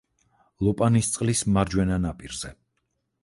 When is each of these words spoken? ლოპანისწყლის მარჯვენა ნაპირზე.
ლოპანისწყლის 0.67 1.45
მარჯვენა 1.57 2.01
ნაპირზე. 2.09 2.53